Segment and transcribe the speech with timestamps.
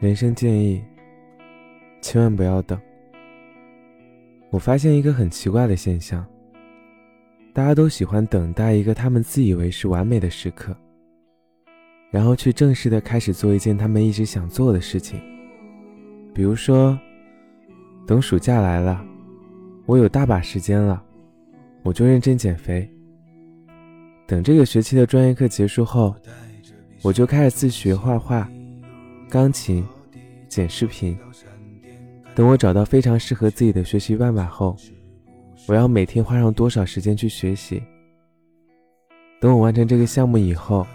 [0.00, 0.80] 人生建议：
[2.00, 2.80] 千万不要等。
[4.48, 6.24] 我发现一个很奇怪的现象，
[7.52, 10.72] 大家都喜欢等待一个他们自以为是完美的时刻，
[12.12, 15.20] 然后去正式的开始做一件他们一直想做的事情。
[16.32, 16.96] 比如说，
[18.06, 19.04] 等暑假来了，
[19.84, 21.02] 我有大把时间了，
[21.82, 22.88] 我就认真减肥。
[24.28, 26.14] 等这个学期的专业课结束后，
[27.02, 28.48] 我就开始自学画画。
[29.30, 29.86] 钢琴，
[30.48, 31.16] 剪视频。
[32.34, 34.74] 等我找到非常适合自己的学习办法后，
[35.66, 37.82] 我要每天花上多少时间去学习？
[39.38, 40.86] 等我完成这个项目以后，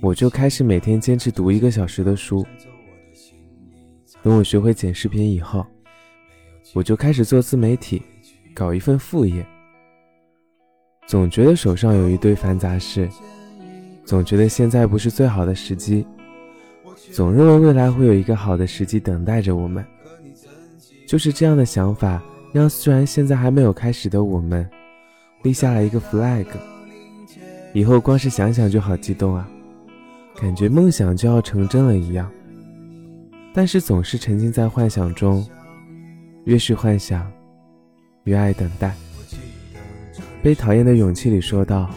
[0.00, 2.44] 我就开始每天坚持读一个小时的书。
[4.22, 5.64] 等我学会剪视频以后，
[6.74, 8.02] 我就开始做自媒体，
[8.52, 9.46] 搞一份副业。
[11.06, 13.08] 总觉得手上有一堆繁杂事，
[14.04, 16.04] 总觉得现在不是最好的时机。
[17.12, 19.84] 总认为未来会有一个好的时机等待着我们，
[21.06, 24.68] 就是这样的想法，让虽然现在还没有开始的我们，
[25.42, 26.46] 立下了一个 flag。
[27.72, 29.48] 以后光是想想就好激动啊，
[30.40, 32.30] 感觉梦想就要成真了一样。
[33.54, 35.46] 但是总是沉浸在幻想中，
[36.44, 37.30] 越是幻想，
[38.24, 38.94] 越爱等待。
[40.42, 41.90] 被讨厌的勇气里说道：“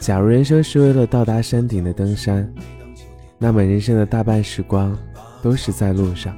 [0.00, 2.52] 假如人生是为了到达山顶的登山。”
[3.42, 4.96] 那么人生的大半时光
[5.42, 6.32] 都是在路上，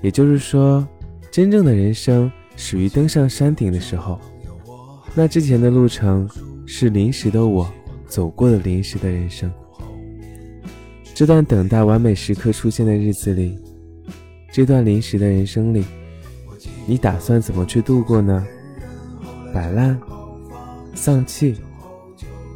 [0.00, 0.86] 也就是说，
[1.32, 4.20] 真正的人生始于登上山顶的时候。
[5.16, 6.30] 那之前的路程
[6.64, 7.68] 是临时的我
[8.06, 9.52] 走过的临时的人生。
[11.12, 13.58] 这段等待完美时刻出现的日子里，
[14.52, 15.84] 这段临时的人生里，
[16.86, 18.46] 你打算怎么去度过呢？
[19.52, 19.98] 摆烂、
[20.94, 21.56] 丧气、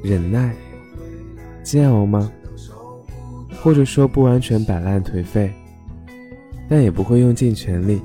[0.04, 0.54] 忍耐、
[1.64, 2.30] 煎熬吗？
[3.62, 5.52] 或者说不完全摆烂颓废，
[6.68, 8.00] 但也不会用尽全力，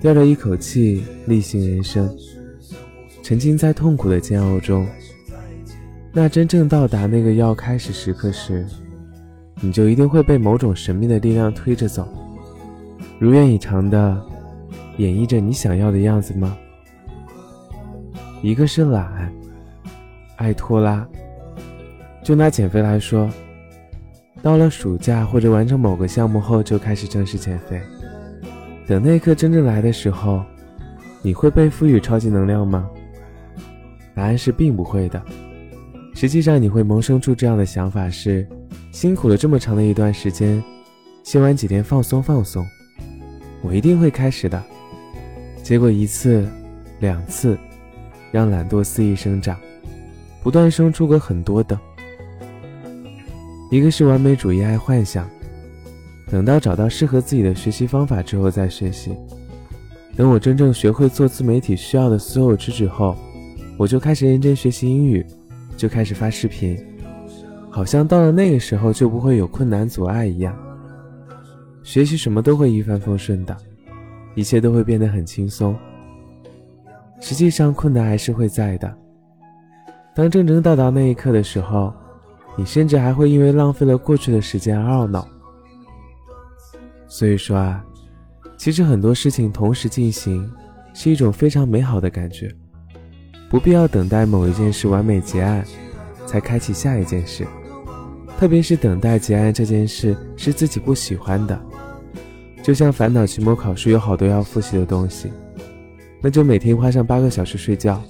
[0.00, 2.08] 吊着一口气力行人生，
[3.22, 4.86] 沉浸在痛苦的煎熬中。
[6.12, 8.64] 那真正到达那个要开始时刻时，
[9.60, 12.06] 你就一定会被某种神秘的力量推着走，
[13.18, 14.22] 如愿以偿的
[14.98, 16.56] 演绎着你想要的样子吗？
[18.40, 19.32] 一个是懒，
[20.36, 21.04] 爱拖拉。
[22.22, 23.28] 就拿减肥来说。
[24.42, 27.80] 到了暑假或者完成某个项目后，就开始正式减肥。
[28.86, 30.42] 等那一刻真正来的时候，
[31.22, 32.90] 你会被赋予超级能量吗？
[34.14, 35.22] 答案是并不会的。
[36.12, 38.46] 实际上，你会萌生出这样的想法：是
[38.90, 40.62] 辛苦了这么长的一段时间，
[41.22, 42.66] 休完几天放松放松，
[43.62, 44.60] 我一定会开始的。
[45.62, 46.46] 结果一次、
[46.98, 47.56] 两次，
[48.32, 49.56] 让懒惰肆意生长，
[50.42, 51.78] 不断生出个很多的。
[53.72, 55.26] 一个是完美主义爱幻想，
[56.30, 59.16] 等到找到适合自己的学习方法之后再学习。
[60.14, 63.16] 等我真正学会做自媒体需要的所有知识后，
[63.78, 65.24] 我就开始认真学习英语，
[65.74, 66.78] 就开始发视频，
[67.70, 70.54] 好像到了那个时候就不会有困难阻碍一样。
[71.82, 73.56] 学习什么都会一帆风顺的，
[74.34, 75.74] 一切都会变得很轻松。
[77.20, 78.94] 实际上困难还是会在的。
[80.14, 81.90] 当真正到达那一刻的时候。
[82.56, 85.26] 你甚至还会因为浪费了过去的时间而懊恼。
[87.08, 87.84] 所以说啊，
[88.56, 90.50] 其实很多事情同时进行
[90.94, 92.50] 是一种非常美好的感觉，
[93.50, 95.64] 不必要等待某一件事完美结案
[96.26, 97.46] 才开启下一件事。
[98.38, 101.60] 特别是等待结案这件事是自己不喜欢的，
[102.62, 105.30] 就像烦恼期末考试有好多要复习的东西，
[106.20, 108.02] 那就每天花上八个小时睡觉，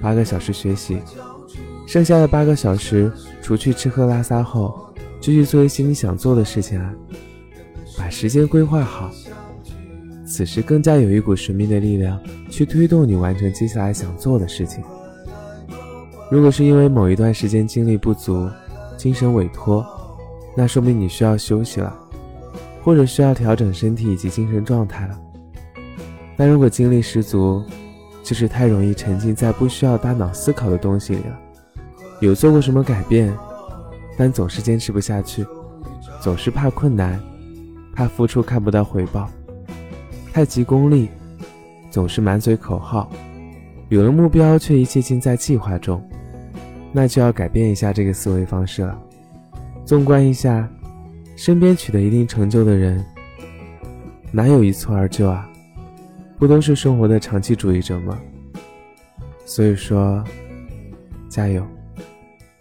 [0.00, 1.02] 八个小时学习。
[1.88, 3.10] 剩下的八个小时，
[3.40, 4.78] 除去吃喝拉撒后，
[5.22, 6.92] 就去做一些你想做的事情啊！
[7.96, 9.10] 把时间规划好，
[10.26, 14.84] 此时更加有一股神秘的力量去推动你完成接下来想做的事情。
[16.30, 18.46] 如果是因为某一段时间精力不足、
[18.98, 19.82] 精神委托，
[20.54, 21.98] 那说明你需要休息了，
[22.82, 25.18] 或者需要调整身体以及精神状态了。
[26.36, 27.64] 但如果精力十足，
[28.22, 31.40] 就是太容易沉浸在不需要大脑思考的东西里了。
[32.20, 33.32] 有做过什么改变，
[34.16, 35.46] 但总是坚持不下去，
[36.20, 37.20] 总是怕困难，
[37.94, 39.30] 怕付出看不到回报，
[40.32, 41.08] 太急功利，
[41.90, 43.08] 总是满嘴口号，
[43.88, 46.02] 有了目标却一切尽在计划中，
[46.92, 49.00] 那就要改变一下这个思维方式了。
[49.84, 50.68] 纵观一下，
[51.36, 53.04] 身边取得一定成就的人，
[54.32, 55.48] 哪有一蹴而就啊？
[56.36, 58.18] 不都是生活的长期主义者吗？
[59.44, 60.22] 所以说，
[61.28, 61.64] 加油！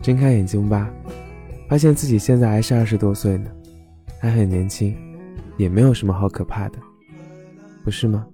[0.02, 0.90] 睁开眼睛吧
[1.68, 3.50] 发现自己现在还是二十多岁呢
[4.20, 4.96] 还很年轻
[5.58, 6.80] 也没有什么好可怕的
[7.84, 8.26] 不是吗？